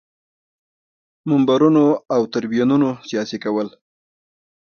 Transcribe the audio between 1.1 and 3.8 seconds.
منبرونو او تریبیونونو سیاسي کول.